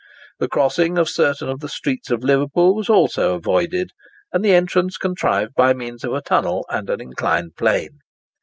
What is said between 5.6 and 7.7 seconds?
means of a tunnel and an inclined